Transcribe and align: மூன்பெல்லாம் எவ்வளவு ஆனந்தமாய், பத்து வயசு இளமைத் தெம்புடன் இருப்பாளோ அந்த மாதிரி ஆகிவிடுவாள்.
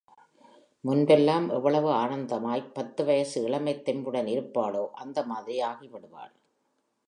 மூன்பெல்லாம் 0.83 1.49
எவ்வளவு 1.49 1.89
ஆனந்தமாய், 1.89 2.73
பத்து 2.73 3.05
வயசு 3.05 3.43
இளமைத் 3.43 3.89
தெம்புடன் 3.89 4.29
இருப்பாளோ 4.31 4.87
அந்த 4.87 5.23
மாதிரி 5.23 5.63
ஆகிவிடுவாள். 5.63 6.33